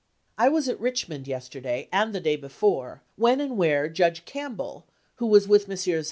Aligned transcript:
I 0.35 0.49
was 0.49 0.67
at 0.67 0.79
Richmond 0.79 1.27
yesterday 1.27 1.87
and 1.91 2.11
the 2.11 2.19
day 2.19 2.35
before, 2.35 3.03
when 3.17 3.39
and 3.39 3.55
where 3.55 3.87
Judge 3.87 4.25
Campbell, 4.25 4.87
who 5.17 5.27
was 5.27 5.47
with 5.47 5.67
Messrs. 5.67 5.99